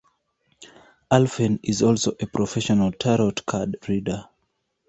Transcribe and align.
Alphen 1.11 1.59
is 1.61 1.83
also 1.83 2.13
a 2.19 2.25
professional 2.25 2.91
Tarot 2.91 3.33
card 3.45 3.75
reader. 3.87 4.27